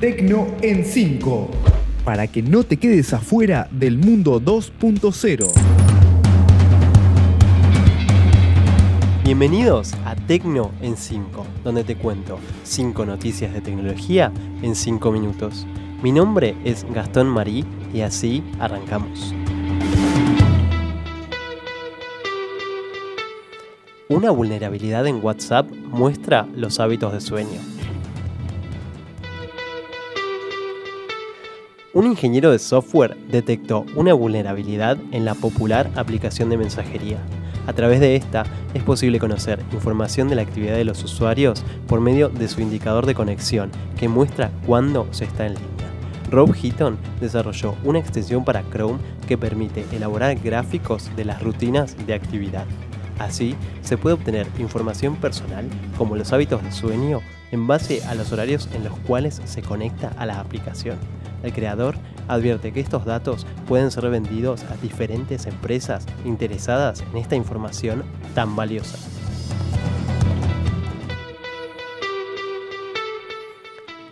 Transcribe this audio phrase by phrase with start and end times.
[0.00, 1.50] Tecno en 5.
[2.04, 5.50] Para que no te quedes afuera del mundo 2.0.
[9.24, 14.30] Bienvenidos a Tecno en 5, donde te cuento 5 noticias de tecnología
[14.60, 15.66] en 5 minutos.
[16.02, 19.34] Mi nombre es Gastón Marí y así arrancamos.
[24.10, 27.75] Una vulnerabilidad en WhatsApp muestra los hábitos de sueño.
[31.96, 37.16] Un ingeniero de software detectó una vulnerabilidad en la popular aplicación de mensajería.
[37.66, 42.02] A través de esta es posible conocer información de la actividad de los usuarios por
[42.02, 45.88] medio de su indicador de conexión que muestra cuándo se está en línea.
[46.30, 52.12] Rob Heaton desarrolló una extensión para Chrome que permite elaborar gráficos de las rutinas de
[52.12, 52.66] actividad.
[53.18, 55.64] Así, se puede obtener información personal
[55.96, 60.12] como los hábitos de sueño en base a los horarios en los cuales se conecta
[60.18, 60.98] a la aplicación.
[61.42, 61.96] El creador
[62.28, 68.02] advierte que estos datos pueden ser vendidos a diferentes empresas interesadas en esta información
[68.34, 68.98] tan valiosa.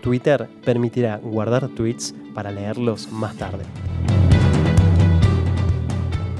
[0.00, 3.64] Twitter permitirá guardar tweets para leerlos más tarde.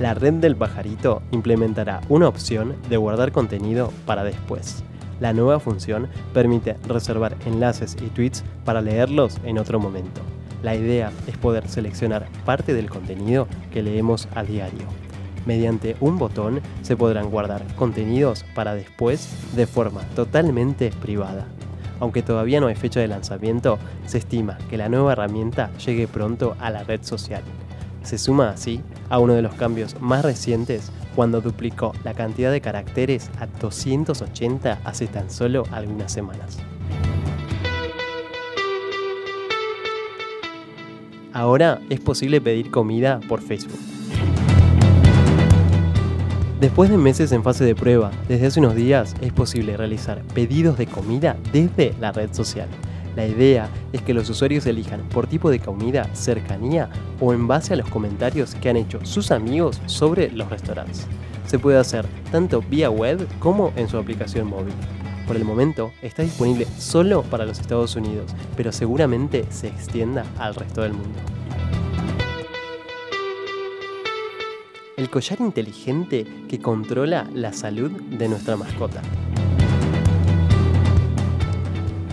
[0.00, 4.84] La red del pajarito implementará una opción de guardar contenido para después.
[5.18, 10.20] La nueva función permite reservar enlaces y tweets para leerlos en otro momento.
[10.62, 14.86] La idea es poder seleccionar parte del contenido que leemos a diario.
[15.46, 21.46] Mediante un botón se podrán guardar contenidos para después de forma totalmente privada.
[22.00, 26.56] Aunque todavía no hay fecha de lanzamiento, se estima que la nueva herramienta llegue pronto
[26.60, 27.42] a la red social.
[28.02, 32.60] Se suma así a uno de los cambios más recientes cuando duplicó la cantidad de
[32.60, 36.58] caracteres a 280 hace tan solo algunas semanas.
[41.38, 43.78] Ahora es posible pedir comida por Facebook.
[46.60, 50.76] Después de meses en fase de prueba, desde hace unos días es posible realizar pedidos
[50.78, 52.68] de comida desde la red social.
[53.14, 56.90] La idea es que los usuarios elijan por tipo de comida, cercanía
[57.20, 61.06] o en base a los comentarios que han hecho sus amigos sobre los restaurantes.
[61.46, 64.74] Se puede hacer tanto vía web como en su aplicación móvil.
[65.28, 70.54] Por el momento está disponible solo para los Estados Unidos, pero seguramente se extienda al
[70.54, 71.18] resto del mundo.
[74.96, 79.02] El collar inteligente que controla la salud de nuestra mascota.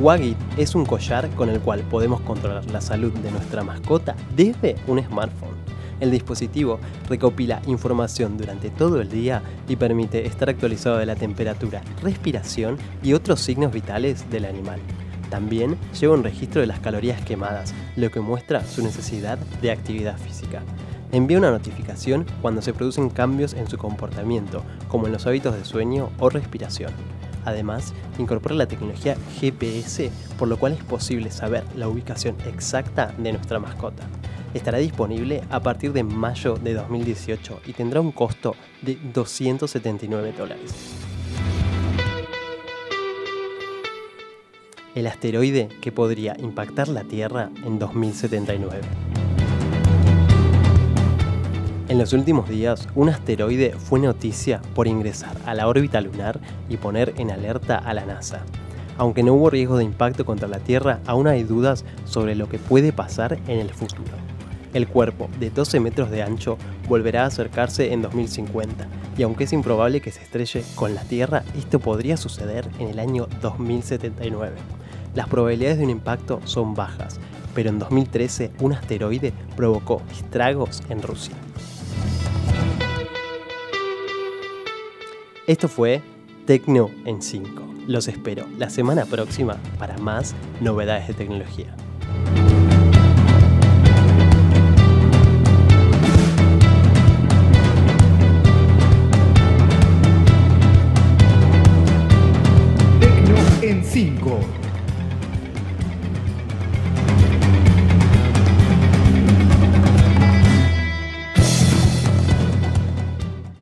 [0.00, 4.76] Wagit es un collar con el cual podemos controlar la salud de nuestra mascota desde
[4.86, 5.71] un smartphone.
[6.02, 11.80] El dispositivo recopila información durante todo el día y permite estar actualizado de la temperatura,
[12.02, 14.80] respiración y otros signos vitales del animal.
[15.30, 20.18] También lleva un registro de las calorías quemadas, lo que muestra su necesidad de actividad
[20.18, 20.64] física.
[21.12, 25.64] Envía una notificación cuando se producen cambios en su comportamiento, como en los hábitos de
[25.64, 26.90] sueño o respiración.
[27.44, 33.32] Además, incorpora la tecnología GPS, por lo cual es posible saber la ubicación exacta de
[33.32, 34.02] nuestra mascota
[34.54, 40.74] estará disponible a partir de mayo de 2018 y tendrá un costo de 279 dólares.
[44.94, 48.80] El asteroide que podría impactar la Tierra en 2079.
[51.88, 56.76] En los últimos días, un asteroide fue noticia por ingresar a la órbita lunar y
[56.76, 58.44] poner en alerta a la NASA.
[58.98, 62.58] Aunque no hubo riesgo de impacto contra la Tierra, aún hay dudas sobre lo que
[62.58, 64.21] puede pasar en el futuro.
[64.74, 66.56] El cuerpo, de 12 metros de ancho,
[66.88, 68.88] volverá a acercarse en 2050,
[69.18, 72.98] y aunque es improbable que se estrelle con la Tierra, esto podría suceder en el
[72.98, 74.56] año 2079.
[75.14, 77.20] Las probabilidades de un impacto son bajas,
[77.54, 81.34] pero en 2013 un asteroide provocó estragos en Rusia.
[85.46, 86.00] Esto fue
[86.46, 87.62] Tecno en 5.
[87.88, 91.74] Los espero la semana próxima para más novedades de tecnología.